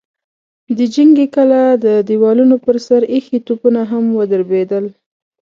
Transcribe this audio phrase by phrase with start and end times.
[0.77, 4.85] د جنګي کلا د دېوالونو پر سر ايښي توپونه هم ودربېدل.